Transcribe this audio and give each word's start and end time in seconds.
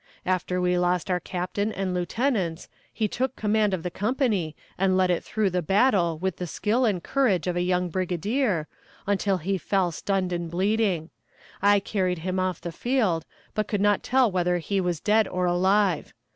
After 0.25 0.59
we 0.59 0.79
lost 0.79 1.11
our 1.11 1.19
captain 1.19 1.71
and 1.71 1.93
lieutenants 1.93 2.67
he 2.91 3.07
took 3.07 3.35
command 3.35 3.71
of 3.71 3.83
the 3.83 3.91
company, 3.91 4.55
and 4.75 4.97
led 4.97 5.11
it 5.11 5.23
through 5.23 5.51
the 5.51 5.61
battle 5.61 6.17
with 6.17 6.37
the 6.37 6.47
skill 6.47 6.85
and 6.85 7.03
courage 7.03 7.45
of 7.45 7.55
a 7.55 7.61
young 7.61 7.87
brigadier, 7.89 8.67
until 9.05 9.37
he 9.37 9.59
fell 9.59 9.91
stunned 9.91 10.33
and 10.33 10.49
bleeding. 10.49 11.11
I 11.61 11.79
carried 11.79 12.17
him 12.25 12.39
off 12.39 12.59
the 12.61 12.71
field, 12.71 13.25
but 13.53 13.67
could 13.67 13.79
not 13.81 14.01
tell 14.01 14.31
whether 14.31 14.57
he 14.57 14.81
was 14.81 14.99
dead 14.99 15.27
or 15.27 15.45
alive. 15.45 16.13